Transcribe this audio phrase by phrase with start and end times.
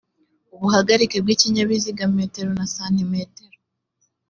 [0.55, 3.57] ubuhagarike bw ikinyabiziga metero na santimetero